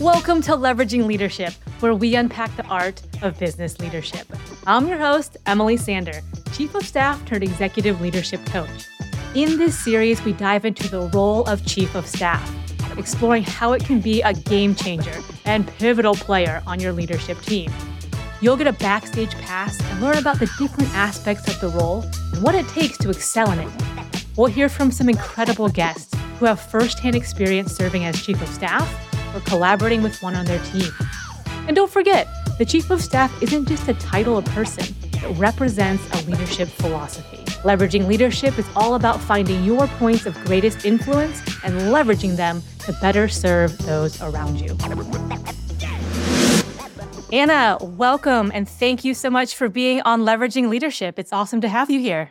[0.00, 4.26] Welcome to Leveraging Leadership, where we unpack the art of business leadership.
[4.66, 6.22] I'm your host, Emily Sander,
[6.54, 8.86] Chief of Staff turned Executive Leadership Coach.
[9.34, 12.50] In this series, we dive into the role of Chief of Staff,
[12.98, 15.12] exploring how it can be a game changer
[15.44, 17.70] and pivotal player on your leadership team.
[18.40, 22.42] You'll get a backstage pass and learn about the different aspects of the role and
[22.42, 23.70] what it takes to excel in it.
[24.34, 29.09] We'll hear from some incredible guests who have firsthand experience serving as Chief of Staff
[29.34, 30.90] or collaborating with one on their team.
[31.66, 32.26] And don't forget,
[32.58, 37.38] the Chief of Staff isn't just a title or person, it represents a leadership philosophy.
[37.62, 42.92] Leveraging leadership is all about finding your points of greatest influence and leveraging them to
[43.00, 44.76] better serve those around you.
[47.32, 51.18] Anna, welcome and thank you so much for being on Leveraging Leadership.
[51.18, 52.30] It's awesome to have you here.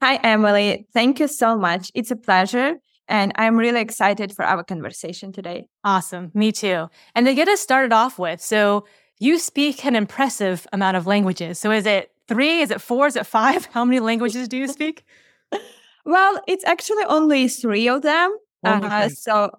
[0.00, 0.86] Hi, Emily.
[0.94, 1.90] Thank you so much.
[1.94, 2.76] It's a pleasure.
[3.08, 5.66] And I'm really excited for our conversation today.
[5.82, 6.30] Awesome.
[6.34, 6.88] Me too.
[7.14, 8.84] And to get us started off with, so
[9.18, 11.58] you speak an impressive amount of languages.
[11.58, 12.60] So is it three?
[12.60, 13.06] Is it four?
[13.06, 13.64] Is it five?
[13.72, 15.04] How many languages do you speak?
[16.04, 18.36] well, it's actually only three of them.
[18.64, 19.50] Uh, so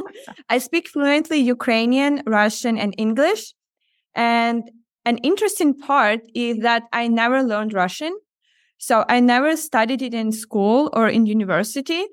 [0.48, 3.54] I speak fluently Ukrainian, Russian, and English.
[4.14, 4.62] And
[5.04, 8.16] an interesting part is that I never learned Russian.
[8.78, 12.04] So I never studied it in school or in university.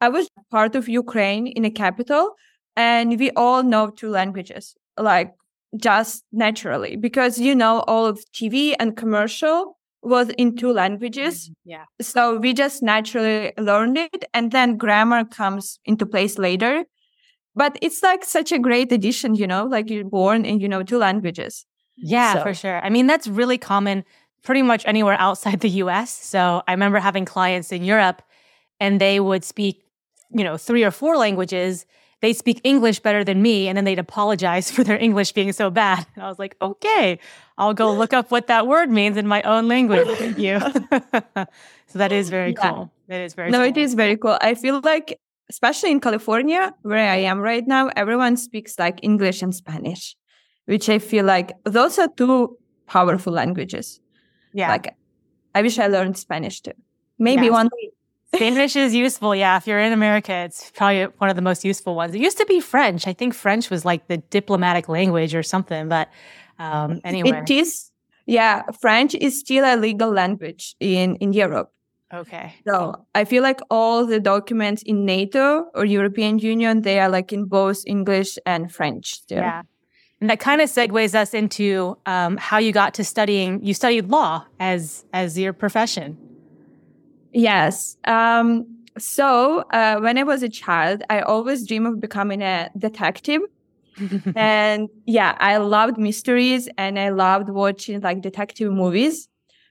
[0.00, 2.34] I was part of Ukraine in a capital,
[2.76, 5.34] and we all know two languages, like
[5.76, 11.50] just naturally, because you know all of TV and commercial was in two languages.
[11.50, 11.70] Mm-hmm.
[11.70, 11.84] Yeah.
[12.00, 16.84] So we just naturally learned it, and then grammar comes into place later.
[17.54, 20.82] But it's like such a great addition, you know, like you're born in, you know,
[20.82, 21.66] two languages.
[21.96, 22.42] Yeah, so.
[22.42, 22.80] for sure.
[22.84, 24.04] I mean, that's really common
[24.42, 26.10] pretty much anywhere outside the US.
[26.10, 28.22] So I remember having clients in Europe
[28.78, 29.82] and they would speak
[30.32, 31.86] you know, three or four languages,
[32.20, 33.68] they speak English better than me.
[33.68, 36.06] And then they'd apologize for their English being so bad.
[36.14, 37.18] And I was like, okay,
[37.58, 40.06] I'll go look up what that word means in my own language.
[40.18, 40.60] Thank you.
[41.86, 42.70] so that is very yeah.
[42.70, 42.92] cool.
[43.08, 43.68] That is very No, cool.
[43.68, 44.38] it is very cool.
[44.40, 49.42] I feel like, especially in California, where I am right now, everyone speaks like English
[49.42, 50.16] and Spanish,
[50.66, 54.00] which I feel like those are two powerful languages.
[54.52, 54.68] Yeah.
[54.68, 54.94] Like,
[55.54, 56.72] I wish I learned Spanish too.
[57.18, 57.52] Maybe yes.
[57.52, 57.79] one day
[58.34, 59.34] Spanish is useful.
[59.34, 59.56] Yeah.
[59.56, 62.14] If you're in America, it's probably one of the most useful ones.
[62.14, 63.06] It used to be French.
[63.06, 65.88] I think French was like the diplomatic language or something.
[65.88, 66.08] But
[66.58, 67.42] um, anyway.
[67.42, 67.90] It is.
[68.26, 68.62] Yeah.
[68.80, 71.72] French is still a legal language in, in Europe.
[72.12, 72.54] Okay.
[72.66, 77.32] So I feel like all the documents in NATO or European Union, they are like
[77.32, 79.14] in both English and French.
[79.14, 79.38] Still.
[79.38, 79.62] Yeah.
[80.20, 83.64] And that kind of segues us into um, how you got to studying.
[83.64, 86.18] You studied law as as your profession.
[87.32, 87.96] Yes.
[88.04, 88.66] Um,
[88.98, 93.42] so uh, when I was a child, I always dreamed of becoming a detective.
[94.36, 99.28] and yeah, I loved mysteries and I loved watching like detective movies.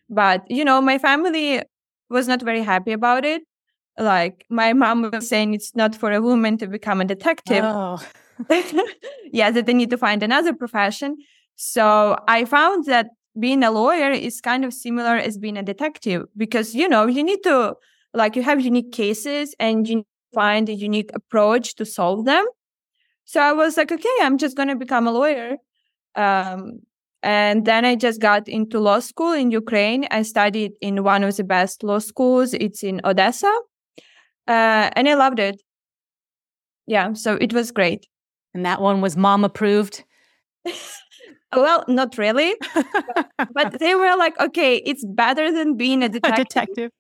[0.10, 1.62] But, you know, my family
[2.10, 3.44] was not very happy about it.
[3.98, 7.64] Like my mom was saying it's not for a woman to become a detective.
[7.64, 8.02] Oh.
[9.32, 11.18] yeah, that they need to find another profession.
[11.56, 13.08] So I found that
[13.40, 17.24] being a lawyer is kind of similar as being a detective because you know you
[17.24, 17.76] need to
[18.14, 22.46] like you have unique cases and you find a unique approach to solve them.
[23.26, 25.58] So i was like okay i'm just going to become a lawyer.
[26.16, 26.80] Um,
[27.22, 30.08] and then i just got into law school in ukraine.
[30.12, 32.54] I studied in one of the best law schools.
[32.54, 33.54] It's in odessa.
[34.48, 35.62] Uh, and i loved it.
[36.88, 38.08] Yeah so it was great.
[38.54, 40.04] And that one was mom approved
[41.56, 42.56] Well, not really.
[43.54, 46.40] but they were like, okay, it's better than being a detective.
[46.40, 46.92] A detective.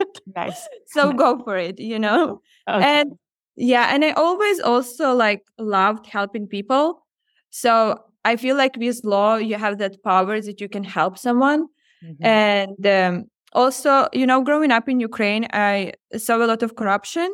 [0.36, 0.68] nice.
[0.86, 2.40] So go for it, you know?
[2.68, 2.84] Okay.
[2.84, 3.12] And
[3.56, 7.04] yeah, and I always also like loved helping people.
[7.50, 11.66] So I feel like with law, you have that power that you can help someone.
[12.04, 12.24] Mm-hmm.
[12.24, 17.28] And um, also, you know, growing up in Ukraine, I saw a lot of corruption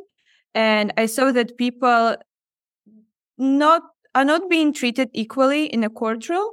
[0.54, 2.16] and I saw that people
[3.36, 3.82] not
[4.14, 6.48] are not being treated equally in a courtroom.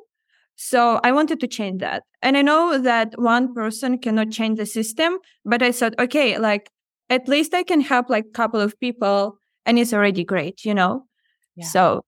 [0.55, 2.03] So I wanted to change that.
[2.21, 6.69] And I know that one person cannot change the system, but I thought, okay, like
[7.09, 10.73] at least I can help like a couple of people and it's already great, you
[10.73, 11.05] know?
[11.55, 11.65] Yeah.
[11.65, 12.05] So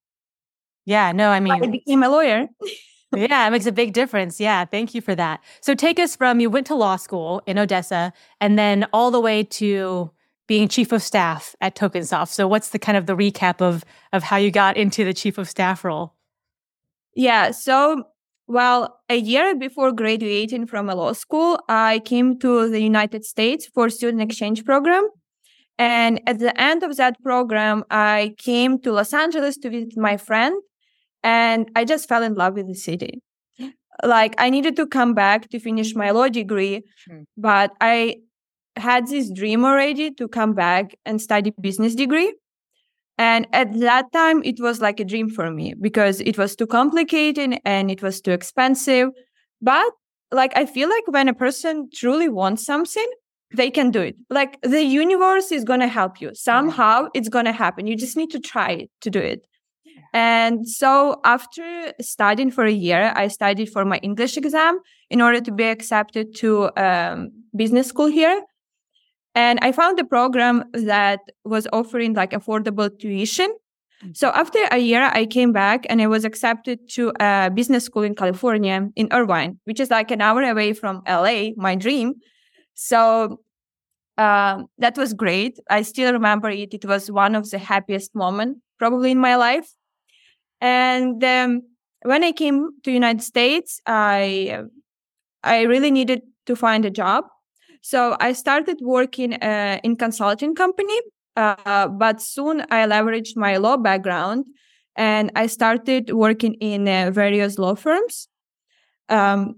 [0.85, 2.47] yeah, no, I mean I became a lawyer.
[3.15, 4.39] yeah, it makes a big difference.
[4.39, 5.41] Yeah, thank you for that.
[5.61, 9.19] So take us from you went to law school in Odessa and then all the
[9.19, 10.11] way to
[10.48, 12.30] being chief of staff at Tokensoft.
[12.30, 15.38] So what's the kind of the recap of of how you got into the chief
[15.38, 16.13] of staff role?
[17.16, 18.04] Yeah, so
[18.48, 23.68] well, a year before graduating from a law school, I came to the United States
[23.74, 25.07] for student exchange program.
[25.80, 30.18] And at the end of that program, I came to Los Angeles to visit my
[30.18, 30.62] friend
[31.24, 33.22] and I just fell in love with the city.
[34.04, 37.24] Like I needed to come back to finish my law degree, hmm.
[37.38, 38.18] but I
[38.75, 42.34] had this dream already to come back and study business degree.
[43.18, 46.66] And at that time, it was like a dream for me because it was too
[46.66, 49.10] complicated and it was too expensive.
[49.62, 49.92] But
[50.31, 53.08] like, I feel like when a person truly wants something,
[53.54, 54.16] they can do it.
[54.30, 56.34] Like the universe is going to help you.
[56.34, 57.86] Somehow it's going to happen.
[57.86, 59.46] You just need to try to do it.
[60.12, 64.80] And so after studying for a year, I studied for my English exam
[65.10, 68.42] in order to be accepted to um, business school here.
[69.35, 73.50] And I found a program that was offering like affordable tuition.
[74.03, 74.12] Mm-hmm.
[74.13, 78.03] So after a year, I came back and I was accepted to a business school
[78.03, 82.15] in California in Irvine, which is like an hour away from LA, my dream.
[82.75, 83.39] So
[84.18, 85.57] um, that was great.
[85.69, 86.74] I still remember it.
[86.74, 89.74] It was one of the happiest moments probably in my life.
[90.62, 91.62] And um,
[92.03, 94.63] when I came to United States, I
[95.44, 97.25] I really needed to find a job.
[97.83, 100.97] So I started working uh, in consulting company,
[101.35, 104.45] uh, but soon I leveraged my law background
[104.95, 108.30] and I started working in uh, various law firms.
[109.09, 109.56] Um,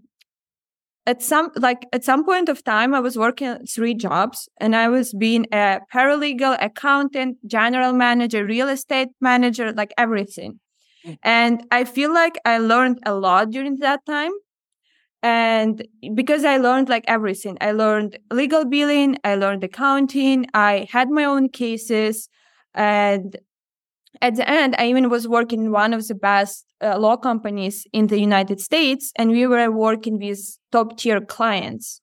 [1.05, 4.89] at some like at some point of time, I was working three jobs, and I
[4.89, 10.59] was being a paralegal, accountant, general manager, real estate manager, like everything.
[11.05, 11.17] Mm.
[11.21, 14.31] And I feel like I learned a lot during that time
[15.25, 17.57] and because i learned like everything.
[17.59, 22.29] I learned legal billing i learned accounting i had my own cases
[22.75, 23.35] and
[24.21, 27.87] at the end i even was working in one of the best uh, law companies
[27.91, 30.41] in the united states and we were working with
[30.71, 32.01] top tier clients.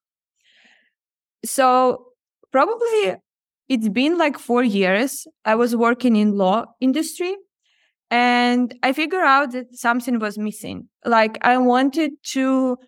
[1.45, 2.07] So
[2.51, 3.17] probably
[3.69, 7.37] it's been like 4 years i was working in law industry
[8.11, 10.89] and i figured out that something was missing.
[11.05, 12.79] Like i wanted to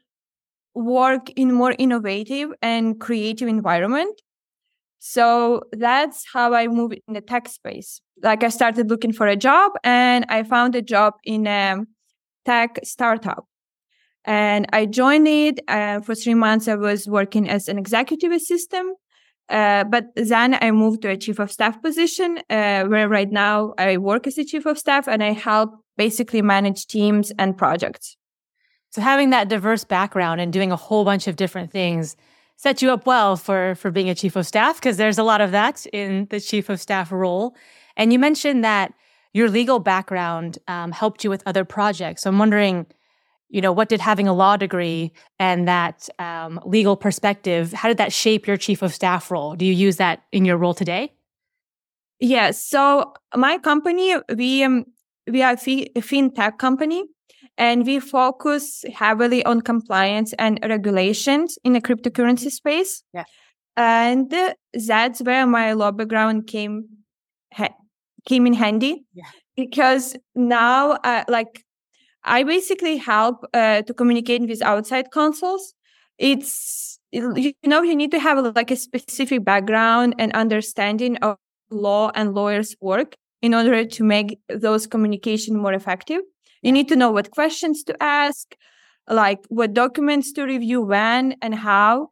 [0.75, 4.21] work in more innovative and creative environment.
[4.99, 8.00] So that's how I moved in the tech space.
[8.23, 11.85] Like I started looking for a job and I found a job in a
[12.44, 13.47] tech startup.
[14.25, 15.61] And I joined it.
[15.69, 18.97] Uh, for three months, I was working as an executive assistant.
[19.50, 23.75] Uh, but then I moved to a chief of staff position, uh, where right now
[23.76, 28.17] I work as a chief of staff and I help basically manage teams and projects.
[28.94, 32.17] So having that diverse background and doing a whole bunch of different things
[32.55, 35.41] set you up well for for being a chief of staff because there's a lot
[35.41, 37.56] of that in the chief of staff role.
[37.96, 38.94] And you mentioned that
[39.32, 42.23] your legal background um, helped you with other projects.
[42.23, 42.87] So I'm wondering,
[43.49, 47.97] you know, what did having a law degree and that um, legal perspective, how did
[47.97, 49.56] that shape your chief of staff role?
[49.56, 51.12] Do you use that in your role today?
[52.20, 52.62] Yes.
[52.62, 54.85] So my company, we um,
[55.26, 57.06] we are a fintech company
[57.56, 63.02] and we focus heavily on compliance and regulations in the cryptocurrency space.
[63.12, 63.24] Yeah.
[63.76, 64.32] And
[64.72, 66.88] that's where my law background came
[67.52, 67.74] ha-
[68.26, 69.24] came in handy yeah.
[69.56, 71.64] because now uh, like
[72.24, 75.74] I basically help uh, to communicate with outside counsels.
[76.18, 81.36] It's you know you need to have like a specific background and understanding of
[81.70, 86.23] law and lawyers work in order to make those communication more effective
[86.64, 88.56] you need to know what questions to ask,
[89.09, 92.09] like what documents to review when and how.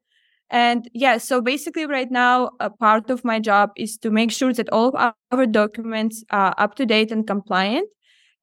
[0.51, 4.53] And yeah, so basically, right now, a part of my job is to make sure
[4.53, 7.89] that all of our documents are up to date and compliant,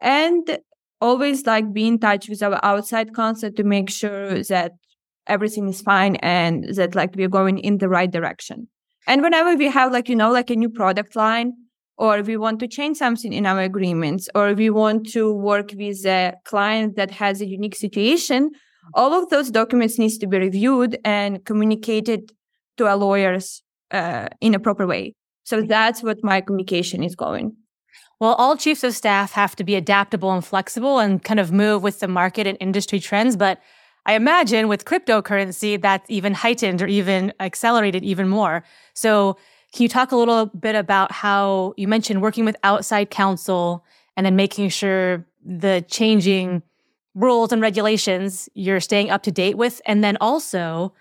[0.01, 0.57] and
[0.99, 4.71] always like be in touch with our outside counsel to make sure that
[5.27, 8.67] everything is fine and that like we're going in the right direction.
[9.05, 11.53] And whenever we have like, you know, like a new product line,
[11.99, 15.73] or if we want to change something in our agreements, or we want to work
[15.75, 18.51] with a client that has a unique situation,
[18.93, 22.31] all of those documents needs to be reviewed and communicated
[22.77, 25.13] to our lawyers uh, in a proper way.
[25.43, 27.55] So that's what my communication is going.
[28.21, 31.83] Well, all chiefs of staff have to be adaptable and flexible and kind of move
[31.83, 33.35] with the market and industry trends.
[33.35, 33.61] But
[34.05, 38.63] I imagine with cryptocurrency, that's even heightened or even accelerated even more.
[38.93, 39.37] So
[39.71, 43.85] can you talk a little bit about how you mentioned working with outside counsel
[44.17, 46.63] and then making sure the changing
[47.15, 50.93] rules and regulations you're staying up to date with, and then also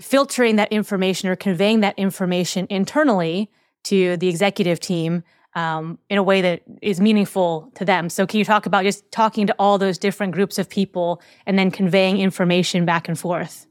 [0.00, 3.50] filtering that information or conveying that information internally
[3.84, 5.22] to the executive team
[5.54, 8.08] um, in a way that is meaningful to them.
[8.08, 11.58] So, can you talk about just talking to all those different groups of people and
[11.58, 13.66] then conveying information back and forth?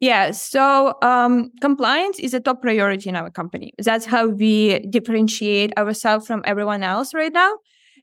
[0.00, 3.72] Yeah, so um, compliance is a top priority in our company.
[3.78, 7.58] That's how we differentiate ourselves from everyone else right now.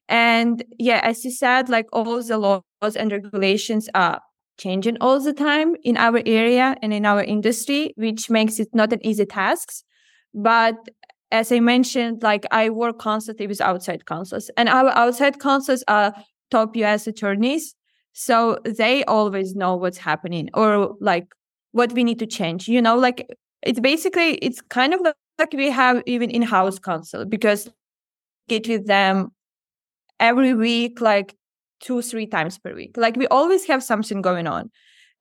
[0.07, 4.21] And yeah, as you said, like all the laws and regulations are
[4.59, 8.93] changing all the time in our area and in our industry, which makes it not
[8.93, 9.69] an easy task.
[10.35, 10.75] But
[11.31, 16.13] as I mentioned, like I work constantly with outside counsels, and our outside counsels are
[16.51, 17.75] top US attorneys.
[18.13, 21.27] So they always know what's happening or like
[21.71, 22.67] what we need to change.
[22.67, 23.27] You know, like
[23.63, 25.01] it's basically, it's kind of
[25.39, 27.69] like we have even in house counsel because
[28.47, 29.31] get with them
[30.19, 31.35] every week, like
[31.79, 32.97] two, three times per week.
[32.97, 34.71] Like we always have something going on.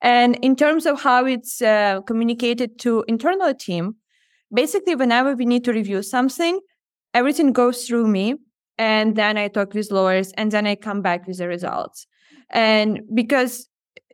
[0.01, 3.95] And in terms of how it's uh, communicated to internal team,
[4.53, 6.59] basically whenever we need to review something,
[7.13, 8.35] everything goes through me.
[8.77, 12.05] And then I talk with lawyers and then I come back with the results.
[12.51, 13.67] And because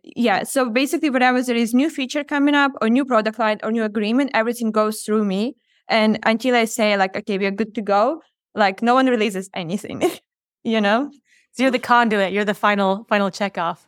[0.03, 3.71] yeah, so basically whenever there is new feature coming up or new product line or
[3.71, 5.55] new agreement, everything goes through me.
[5.87, 8.21] And until I say like, okay, we are good to go,
[8.53, 10.03] like no one releases anything,
[10.63, 11.09] you know?
[11.53, 13.85] So you're the conduit, you're the final, final checkoff.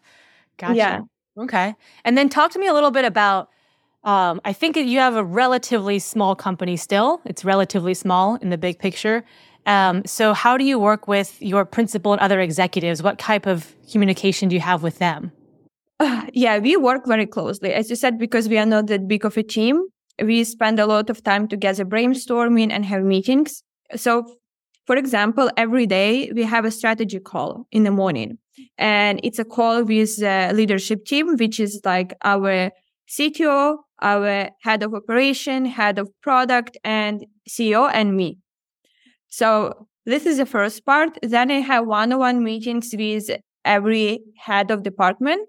[0.57, 0.75] Gotcha.
[0.75, 0.99] Yeah.
[1.37, 1.75] Okay.
[2.05, 3.49] And then talk to me a little bit about
[4.05, 7.21] um, I think you have a relatively small company still.
[7.25, 9.25] It's relatively small in the big picture.
[9.65, 13.01] Um, so, how do you work with your principal and other executives?
[13.01, 15.31] What type of communication do you have with them?
[15.99, 17.73] Uh, yeah, we work very closely.
[17.73, 19.81] As you said, because we are not that big of a team,
[20.21, 23.63] we spend a lot of time together brainstorming and have meetings.
[23.95, 24.25] So,
[24.85, 28.37] for example, every day we have a strategy call in the morning,
[28.77, 32.71] and it's a call with the leadership team, which is like our
[33.09, 38.37] CTO, our head of operation, head of product, and CEO, and me.
[39.27, 41.17] So this is the first part.
[41.21, 43.29] Then I have one-on-one meetings with
[43.63, 45.47] every head of department.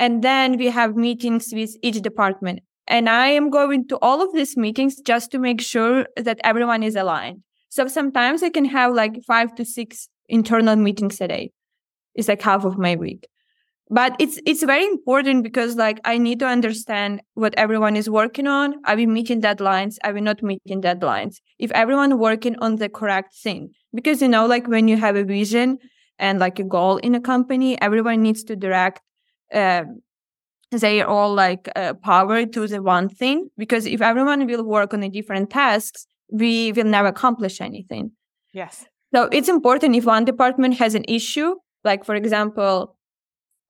[0.00, 2.60] And then we have meetings with each department.
[2.88, 6.82] And I am going to all of these meetings just to make sure that everyone
[6.82, 7.42] is aligned.
[7.68, 11.52] So sometimes I can have like five to six internal meetings a day.
[12.16, 13.28] It's like half of my week
[13.90, 18.46] but it's it's very important because like i need to understand what everyone is working
[18.46, 22.88] on are we meeting deadlines are we not meeting deadlines if everyone working on the
[22.88, 25.76] correct thing because you know like when you have a vision
[26.18, 29.00] and like a goal in a company everyone needs to direct
[29.54, 29.84] uh,
[30.70, 35.00] they all like uh, power to the one thing because if everyone will work on
[35.00, 38.12] the different tasks we will never accomplish anything
[38.52, 41.54] yes so it's important if one department has an issue
[41.84, 42.96] like for example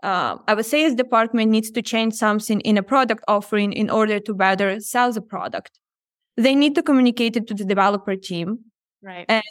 [0.02, 4.34] uh, our sales department needs to change something in a product offering in order to
[4.34, 5.78] better sell the product.
[6.36, 8.60] They need to communicate it to the developer team.
[9.02, 9.26] Right.
[9.28, 9.42] And,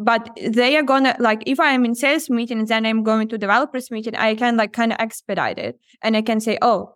[0.00, 3.28] but they are gonna like if I am in sales meeting and then I'm going
[3.28, 6.94] to developers meeting, I can like kind of expedite it and I can say, oh,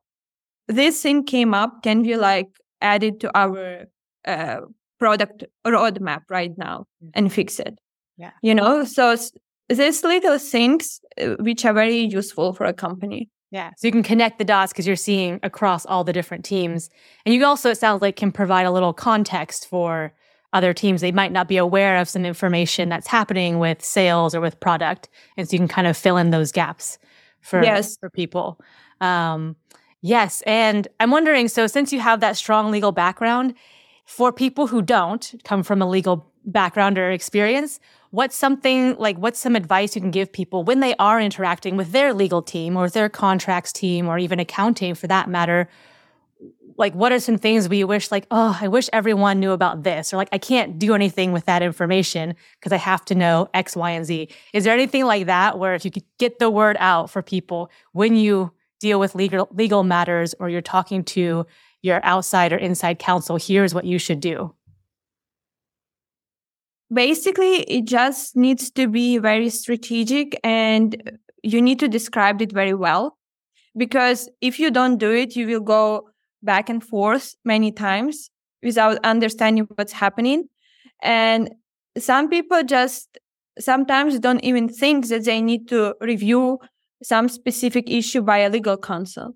[0.69, 1.83] this thing came up.
[1.83, 2.49] Can we like
[2.81, 3.85] add it to our
[4.27, 4.61] uh,
[4.99, 7.11] product roadmap right now mm.
[7.13, 7.79] and fix it?
[8.17, 8.31] Yeah.
[8.43, 9.15] You know, so
[9.69, 13.29] these little things uh, which are very useful for a company.
[13.51, 13.71] Yeah.
[13.77, 16.89] So you can connect the dots because you're seeing across all the different teams.
[17.27, 20.13] And you also, it sounds like, can provide a little context for
[20.55, 21.03] other teams.
[21.03, 25.09] They might not be aware of some information that's happening with sales or with product.
[25.37, 26.99] And so you can kind of fill in those gaps
[27.41, 27.99] for, yes.
[27.99, 28.59] for people.
[29.03, 29.57] Um,
[30.01, 30.43] yes.
[30.47, 33.55] And I'm wondering so, since you have that strong legal background,
[34.07, 37.81] for people who don't come from a legal background or experience,
[38.11, 41.91] what's something like what's some advice you can give people when they are interacting with
[41.93, 45.69] their legal team or their contracts team or even accounting for that matter
[46.76, 50.12] like what are some things we wish like oh i wish everyone knew about this
[50.12, 53.76] or like i can't do anything with that information because i have to know x
[53.76, 54.28] y and z.
[54.52, 57.71] Is there anything like that where if you could get the word out for people
[57.93, 61.47] when you deal with legal legal matters or you're talking to
[61.83, 64.54] your outside or inside counsel here's what you should do
[66.93, 72.75] basically it just needs to be very strategic and you need to describe it very
[72.75, 73.16] well
[73.76, 76.09] because if you don't do it you will go
[76.45, 78.31] back and forth many times
[78.63, 80.49] without understanding what's happening
[81.03, 81.51] and
[81.99, 83.19] some people just
[83.59, 86.59] sometimes don't even think that they need to review
[87.03, 89.35] some specific issue by a legal counsel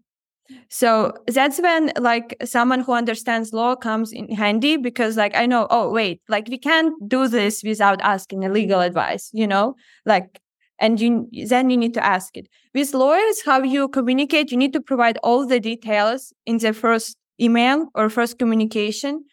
[0.69, 5.67] so that's when like someone who understands law comes in handy because like I know,
[5.71, 9.77] oh wait, like we can't do this without asking a legal advice, you know?
[10.07, 10.41] Like
[10.81, 12.49] and you then you need to ask it.
[12.75, 17.17] With lawyers, how you communicate, you need to provide all the details in the first
[17.41, 19.25] email or first communication.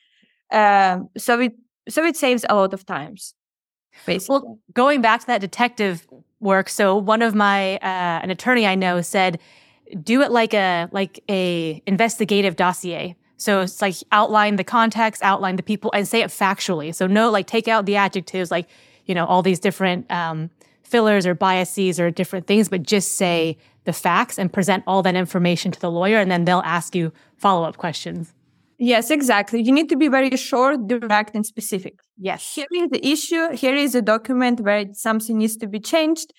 [0.52, 1.54] Um, so it
[1.90, 3.34] so it saves a lot of times.
[4.06, 4.34] Basically.
[4.34, 6.06] Well, going back to that detective
[6.40, 9.40] work, so one of my uh, an attorney I know said
[10.04, 13.16] do it like a like a investigative dossier.
[13.38, 16.96] So it's like outline the context, outline the people, and say it factually.
[16.96, 18.68] So no, like take out the adjectives, like
[19.06, 20.50] you know all these different um,
[20.86, 25.16] fillers or biases or different things, but just say the facts and present all that
[25.16, 28.34] information to the lawyer, and then they'll ask you follow up questions.
[28.78, 29.62] Yes, exactly.
[29.62, 32.00] You need to be very short, direct, and specific.
[32.18, 32.56] Yes.
[32.56, 33.52] Here is the issue.
[33.56, 36.34] Here is a document where something needs to be changed.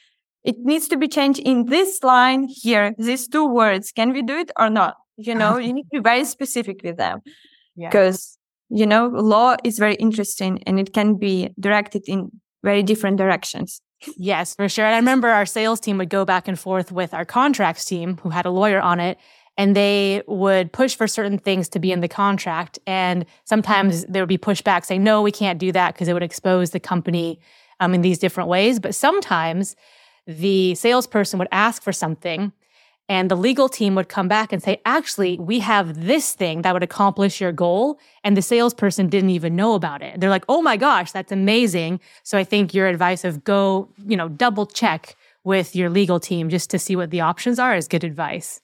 [0.45, 3.91] It needs to be changed in this line here, these two words.
[3.91, 4.97] Can we do it or not?
[5.17, 7.21] You know, you need to be very specific with them
[7.77, 8.39] because,
[8.69, 8.81] yeah.
[8.81, 12.31] you know, law is very interesting and it can be directed in
[12.63, 13.81] very different directions.
[14.17, 14.85] Yes, for sure.
[14.85, 18.19] And I remember our sales team would go back and forth with our contracts team
[18.19, 19.19] who had a lawyer on it
[19.59, 22.79] and they would push for certain things to be in the contract.
[22.87, 26.23] And sometimes there would be pushback saying, no, we can't do that because it would
[26.23, 27.41] expose the company
[27.81, 28.79] um, in these different ways.
[28.79, 29.77] But sometimes
[30.27, 32.53] the salesperson would ask for something
[33.09, 36.73] and the legal team would come back and say, actually, we have this thing that
[36.73, 38.01] would accomplish your goal.
[38.25, 40.19] And the salesperson didn't even know about it.
[40.19, 42.01] They're like, oh my gosh, that's amazing.
[42.25, 46.49] So I think your advice of go, you know, double check with your legal team
[46.49, 48.61] just to see what the options are is good advice.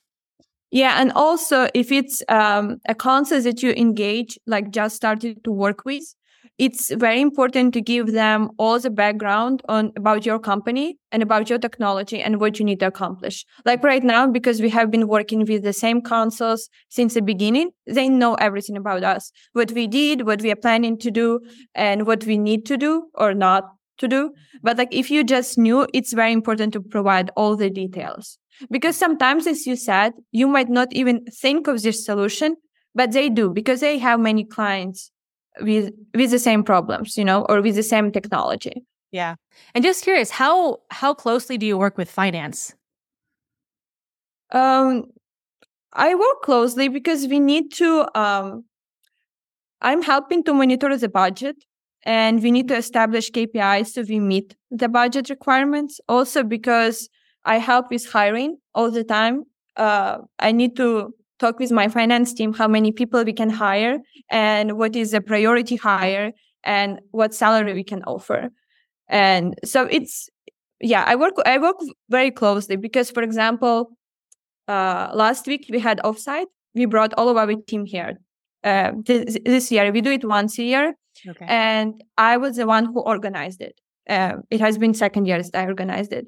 [0.73, 5.53] Yeah, and also if it's um, a concept that you engage, like just started to
[5.53, 6.15] work with,
[6.59, 11.49] it's very important to give them all the background on about your company and about
[11.49, 13.45] your technology and what you need to accomplish.
[13.65, 17.71] Like right now, because we have been working with the same counsels since the beginning,
[17.87, 21.41] they know everything about us, what we did, what we are planning to do,
[21.75, 23.65] and what we need to do or not
[23.99, 24.33] to do.
[24.63, 28.39] But like if you just knew, it's very important to provide all the details.
[28.71, 32.57] Because sometimes, as you said, you might not even think of this solution,
[32.95, 35.12] but they do because they have many clients
[35.61, 38.85] with with the same problems, you know, or with the same technology.
[39.11, 39.35] Yeah.
[39.75, 42.75] And just curious, how how closely do you work with finance?
[44.51, 45.05] Um
[45.93, 48.65] I work closely because we need to um
[49.81, 51.57] I'm helping to monitor the budget
[52.05, 56.01] and we need to establish KPIs so we meet the budget requirements.
[56.09, 57.09] Also because
[57.45, 59.45] I help with hiring all the time.
[59.77, 63.99] Uh, I need to talk with my finance team how many people we can hire
[64.31, 66.33] and what is a priority hire
[66.65, 68.41] and what salary we can offer.
[69.09, 70.29] And so it's
[70.83, 71.77] yeah, I work I work
[72.09, 73.77] very closely because for example,
[74.69, 76.51] uh, last week we had offsite.
[76.75, 78.13] We brought all of our team here.
[78.65, 80.95] Uh, this, this year we do it once a year,
[81.29, 81.47] okay.
[81.49, 83.75] and I was the one who organized it.
[84.09, 86.27] Uh, it has been second years that I organized it,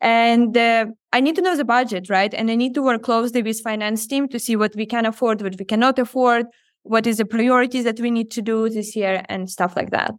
[0.00, 2.32] and uh, I need to know the budget, right?
[2.34, 5.40] And I need to work closely with finance team to see what we can afford,
[5.40, 6.46] what we cannot afford,
[6.82, 10.12] what is the priorities that we need to do this year, and stuff like that.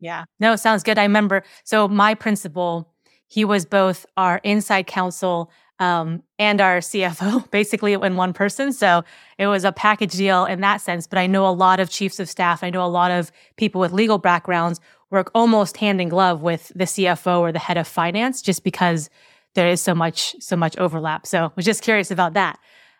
[0.00, 0.98] Yeah, no, sounds good.
[0.98, 1.42] I remember.
[1.64, 2.92] So my principal,
[3.28, 8.72] he was both our inside counsel um, and our CFO, basically in one person.
[8.72, 9.02] So
[9.38, 11.06] it was a package deal in that sense.
[11.06, 12.62] But I know a lot of chiefs of staff.
[12.62, 16.72] I know a lot of people with legal backgrounds work almost hand in glove with
[16.74, 19.10] the CFO or the head of finance just because
[19.54, 21.26] there is so much so much overlap.
[21.26, 22.58] So I was just curious about that.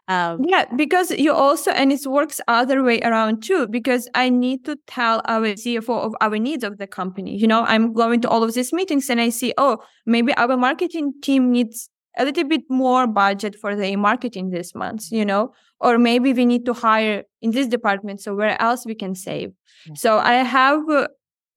[0.08, 3.68] Um, yeah, because you also and it works other way around too.
[3.68, 7.36] Because I need to tell our CFO of our needs of the company.
[7.36, 10.56] You know, I'm going to all of these meetings and I see, oh, maybe our
[10.56, 15.12] marketing team needs a little bit more budget for the marketing this month.
[15.12, 18.20] You know, or maybe we need to hire in this department.
[18.20, 19.52] So where else we can save?
[19.86, 19.94] Yeah.
[19.94, 21.06] So I have uh,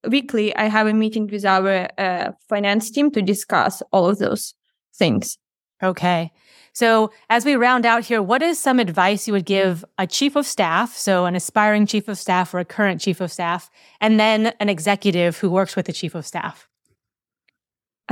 [0.08, 4.54] weekly, I have a meeting with our uh, finance team to discuss all of those
[4.96, 5.38] things.
[5.82, 6.32] Okay.
[6.76, 10.36] So, as we round out here, what is some advice you would give a chief
[10.36, 13.70] of staff, so an aspiring chief of staff or a current chief of staff,
[14.02, 16.68] and then an executive who works with the chief of staff?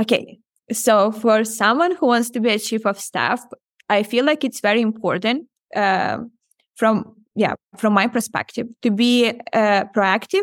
[0.00, 0.38] Okay.
[0.70, 3.44] So, for someone who wants to be a chief of staff,
[3.88, 6.18] I feel like it's very important uh,
[6.76, 10.42] from yeah from my perspective to be uh, proactive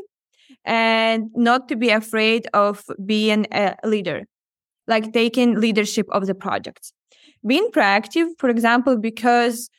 [0.65, 4.26] and not to be afraid of being a leader,
[4.88, 6.93] like taking leadership of the project.
[7.45, 9.69] Being proactive, for example, because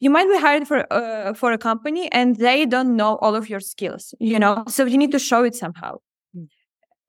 [0.00, 3.48] you might be hired for uh, for a company and they don't know all of
[3.48, 5.98] your skills, you know, so you need to show it somehow.
[6.34, 6.44] Hmm.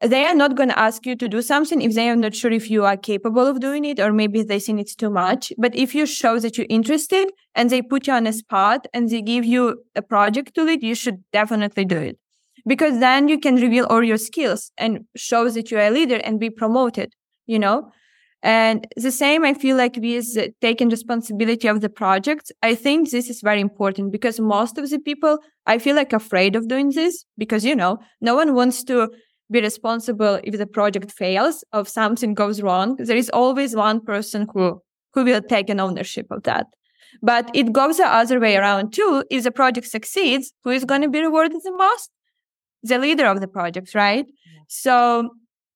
[0.08, 2.52] They are not going to ask you to do something if they are not sure
[2.52, 5.54] if you are capable of doing it, or maybe they think it's too much.
[5.58, 9.10] But if you show that you're interested and they put you on a spot and
[9.10, 12.21] they give you a project to lead, you should definitely do it
[12.68, 16.40] because then you can reveal all your skills and show that you're a leader and
[16.40, 17.14] be promoted
[17.46, 17.92] you know
[18.44, 23.30] and the same i feel like with taking responsibility of the project i think this
[23.30, 27.26] is very important because most of the people i feel like afraid of doing this
[27.38, 29.10] because you know no one wants to
[29.52, 34.00] be responsible if the project fails or if something goes wrong there is always one
[34.00, 34.82] person who
[35.14, 36.68] who will take an ownership of that.
[37.22, 39.24] But it goes the other way around too.
[39.30, 42.10] If the project succeeds, who is going to be rewarded the most?
[42.84, 44.26] The leader of the project, right?
[44.28, 44.62] Yeah.
[44.68, 45.30] So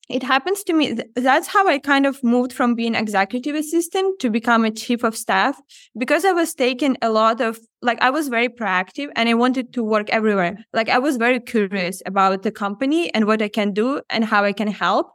[0.07, 0.97] it happens to me.
[1.15, 5.17] That's how I kind of moved from being executive assistant to become a chief of
[5.17, 5.59] staff
[5.97, 9.73] because I was taking a lot of, like, I was very proactive and I wanted
[9.73, 10.57] to work everywhere.
[10.73, 14.43] Like, I was very curious about the company and what I can do and how
[14.43, 15.07] I can help.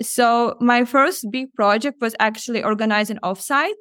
[0.00, 3.74] So my first big project was actually organizing offsite.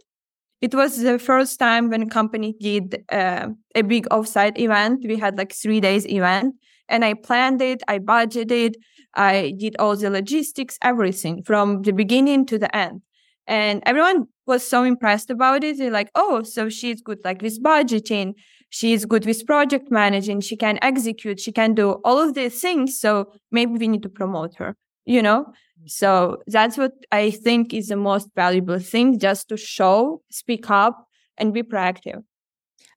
[0.62, 5.06] It was the first time when company did uh, a big offsite event.
[5.06, 6.56] We had like three days event
[6.89, 7.83] and I planned it.
[7.87, 8.75] I budgeted
[9.15, 13.01] I did all the logistics, everything from the beginning to the end.
[13.45, 15.77] And everyone was so impressed about it.
[15.77, 18.33] They're like, oh, so she's good like with budgeting.
[18.69, 20.41] She's good with project managing.
[20.41, 21.39] She can execute.
[21.39, 22.99] She can do all of these things.
[22.99, 25.45] So maybe we need to promote her, you know?
[25.83, 25.89] Mm.
[25.89, 31.07] So that's what I think is the most valuable thing just to show, speak up,
[31.37, 32.23] and be proactive.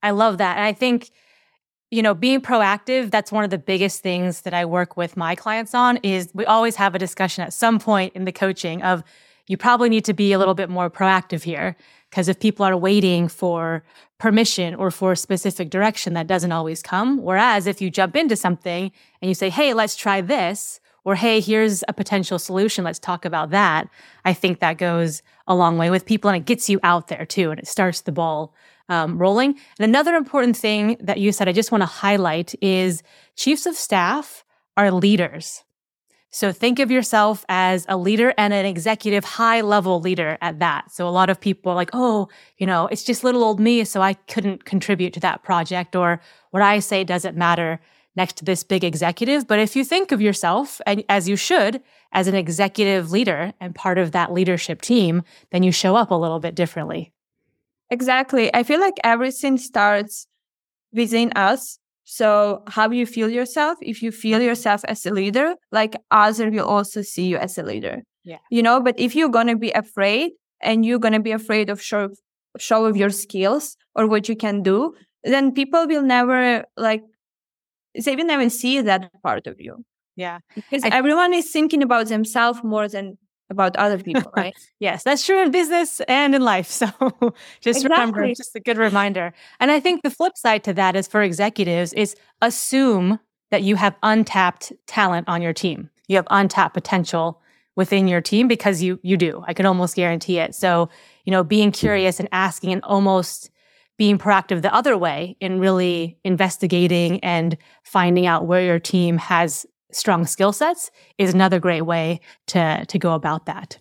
[0.03, 0.57] I love that.
[0.57, 1.11] And I think
[1.91, 5.35] you know being proactive that's one of the biggest things that i work with my
[5.35, 9.03] clients on is we always have a discussion at some point in the coaching of
[9.47, 11.77] you probably need to be a little bit more proactive here
[12.11, 13.85] because if people are waiting for
[14.19, 17.23] permission or for a specific direction that doesn't always come.
[17.23, 21.41] Whereas if you jump into something and you say hey let's try this or hey
[21.41, 23.89] here's a potential solution let's talk about that
[24.25, 27.25] i think that goes a long way with people and it gets you out there
[27.27, 28.55] too and it starts the ball
[28.89, 29.51] um, rolling.
[29.79, 33.03] And another important thing that you said, I just want to highlight is
[33.35, 34.45] chiefs of staff
[34.77, 35.63] are leaders.
[36.31, 40.91] So think of yourself as a leader and an executive high level leader at that.
[40.93, 43.85] So a lot of people are like, oh, you know, it's just little old me,
[43.85, 46.21] so I couldn't contribute to that project, or
[46.51, 47.81] what I say doesn't matter
[48.17, 49.47] next to this big executive.
[49.47, 53.75] But if you think of yourself, and as you should, as an executive leader and
[53.75, 55.23] part of that leadership team,
[55.53, 57.13] then you show up a little bit differently.
[57.91, 58.55] Exactly.
[58.55, 60.27] I feel like everything starts
[60.93, 61.79] within us.
[62.05, 66.67] So how you feel yourself, if you feel yourself as a leader, like others will
[66.67, 68.03] also see you as a leader.
[68.25, 68.39] Yeah.
[68.51, 72.09] You know, but if you're gonna be afraid and you're gonna be afraid of show
[72.59, 74.95] show of your skills or what you can do,
[75.25, 77.03] then people will never like
[78.05, 79.85] they will never see that part of you.
[80.17, 80.39] Yeah.
[80.55, 83.19] Because I, everyone is thinking about themselves more than
[83.51, 84.57] about other people, right?
[84.81, 86.67] yes, that's true in business and in life.
[86.77, 86.87] So
[87.61, 87.89] just exactly.
[87.89, 89.33] remember, just a good reminder.
[89.61, 93.19] And I think the flip side to that is for executives is assume
[93.51, 95.91] that you have untapped talent on your team.
[96.09, 97.41] You have untapped potential
[97.77, 99.45] within your team because you you do.
[99.47, 100.55] I can almost guarantee it.
[100.55, 100.89] So,
[101.25, 103.51] you know, being curious and asking and almost
[103.97, 109.67] being proactive the other way in really investigating and finding out where your team has
[109.93, 113.79] strong skill sets is another great way to to go about that.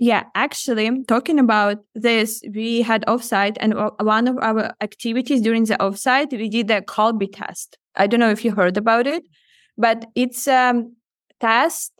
[0.00, 5.76] Yeah, actually, talking about this, we had offsite, and one of our activities during the
[5.76, 7.76] offsite, we did a Kolbe test.
[7.96, 9.24] I don't know if you heard about it,
[9.76, 10.96] but it's a um,
[11.40, 11.92] test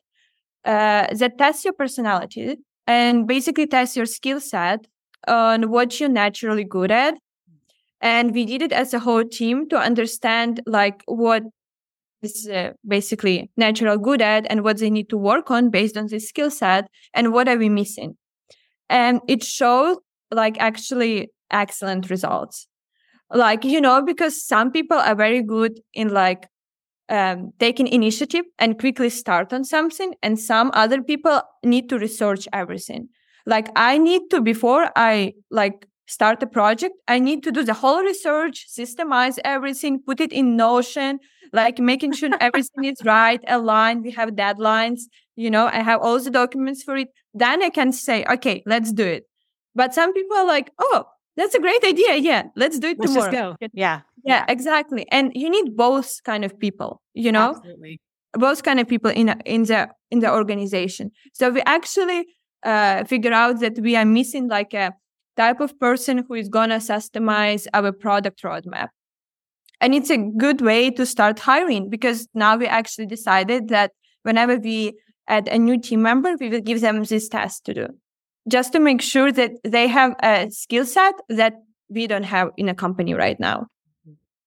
[0.65, 4.87] uh, that tests your personality and basically tests your skill set
[5.27, 7.15] on what you're naturally good at.
[8.01, 11.43] And we did it as a whole team to understand like what
[12.23, 16.07] is uh, basically natural good at and what they need to work on based on
[16.09, 18.17] this skill set and what are we missing?
[18.89, 19.99] And it shows
[20.31, 22.67] like actually excellent results.
[23.31, 26.49] Like you know because some people are very good in like
[27.11, 32.49] um, taking initiative and quickly start on something and some other people need to research
[32.53, 33.09] everything.
[33.47, 37.75] Like i need to before i like start a project i need to do the
[37.75, 41.19] whole research systemize everything put it in notion
[41.53, 44.03] like making sure everything is right, aligned.
[44.05, 45.01] We have deadlines.
[45.37, 47.09] You know, I have all the documents for it.
[47.35, 49.25] Then I can say, okay, let's do it.
[49.75, 51.05] But some people are like, oh,
[51.37, 52.17] that's a great idea.
[52.17, 53.57] Yeah, let's do it let's tomorrow.
[53.73, 54.01] Yeah.
[54.25, 55.07] Yeah, exactly.
[55.11, 57.51] And you need both kind of people, you know?
[57.51, 58.01] Absolutely.
[58.35, 61.13] Both kind of people in in the in the organization.
[61.33, 62.27] So we actually
[62.65, 64.93] uh, figure out that we are missing like a
[65.37, 68.89] type of person who is gonna systemize our product roadmap.
[69.81, 74.57] And it's a good way to start hiring because now we actually decided that whenever
[74.57, 74.95] we
[75.29, 77.87] add a new team member, we will give them this task to do
[78.49, 81.55] just to make sure that they have a skill set that
[81.89, 83.67] we don't have in a company right now.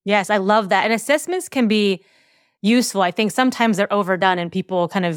[0.04, 0.84] Yes, I love that.
[0.84, 2.04] And assessments can be
[2.62, 3.02] useful.
[3.02, 5.15] I think sometimes they're overdone and people kind of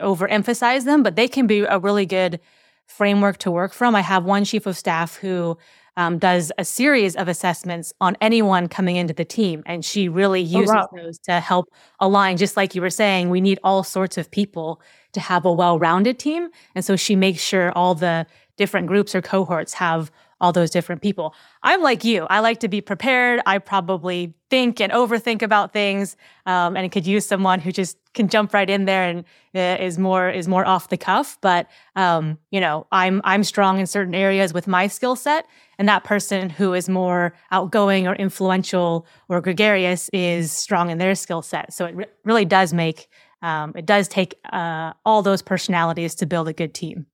[0.00, 2.40] overemphasize them, but they can be a really good
[2.86, 3.94] framework to work from.
[3.94, 5.56] I have one chief of staff who
[5.96, 9.62] um, does a series of assessments on anyone coming into the team.
[9.66, 10.88] And she really oh, uses oh, wow.
[10.94, 11.66] those to help
[11.98, 12.36] align.
[12.36, 14.80] Just like you were saying, we need all sorts of people
[15.12, 16.48] to have a well rounded team.
[16.74, 18.26] And so she makes sure all the
[18.56, 21.34] different groups or cohorts have all those different people.
[21.62, 22.26] I'm like you.
[22.30, 23.40] I like to be prepared.
[23.46, 28.28] I probably think and overthink about things, um, and could use someone who just can
[28.28, 29.24] jump right in there and
[29.54, 31.38] uh, is more is more off the cuff.
[31.40, 35.46] But um, you know, I'm I'm strong in certain areas with my skill set,
[35.78, 41.14] and that person who is more outgoing or influential or gregarious is strong in their
[41.14, 41.72] skill set.
[41.72, 43.08] So it re- really does make
[43.42, 47.06] um, it does take uh, all those personalities to build a good team.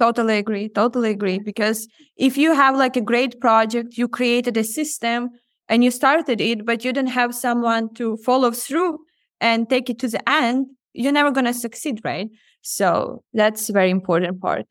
[0.00, 0.68] Totally agree.
[0.70, 1.38] Totally agree.
[1.38, 1.86] Because
[2.16, 5.30] if you have like a great project, you created a system
[5.68, 8.98] and you started it, but you didn't have someone to follow through
[9.40, 12.28] and take it to the end, you're never going to succeed, right?
[12.62, 14.66] So that's a very important part.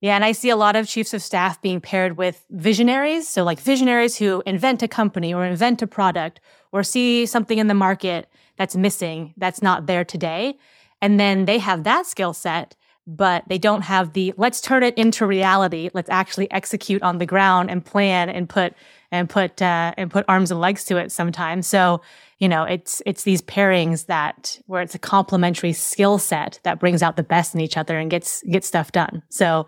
[0.00, 3.28] Yeah, and I see a lot of chiefs of staff being paired with visionaries.
[3.28, 7.66] So, like visionaries who invent a company or invent a product or see something in
[7.66, 10.56] the market that's missing, that's not there today.
[11.02, 12.76] And then they have that skill set
[13.08, 15.88] but they don't have the let's turn it into reality.
[15.94, 18.74] Let's actually execute on the ground and plan and put
[19.10, 21.66] and put uh, and put arms and legs to it sometimes.
[21.66, 22.02] So
[22.38, 27.02] you know it's it's these pairings that where it's a complementary skill set that brings
[27.02, 29.22] out the best in each other and gets gets stuff done.
[29.30, 29.66] So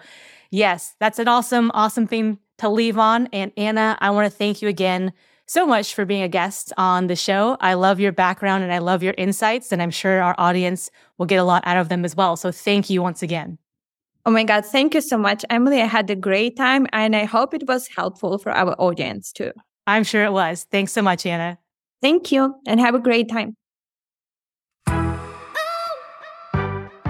[0.51, 3.27] yes, that's an awesome awesome thing to leave on.
[3.33, 5.15] And Anna, I want to thank you again
[5.51, 7.57] so much for being a guest on the show.
[7.61, 11.27] I love your background and I love your insights, and I'm sure our audience will
[11.27, 12.37] get a lot out of them as well.
[12.37, 13.59] So thank you once again.
[14.25, 15.83] Oh my God, thank you so much, Emily.
[15.83, 19.51] I had a great time and I hope it was helpful for our audience too.
[19.89, 20.67] I'm sure it was.
[20.71, 21.59] Thanks so much, Anna.
[22.01, 23.57] Thank you and have a great time.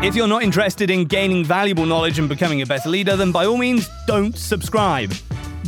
[0.03, 3.45] If you're not interested in gaining valuable knowledge and becoming a better leader, then by
[3.45, 5.13] all means, don't subscribe.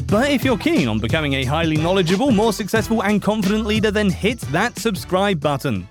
[0.06, 4.10] But if you're keen on becoming a highly knowledgeable, more successful, and confident leader, then
[4.10, 5.88] hit that subscribe button.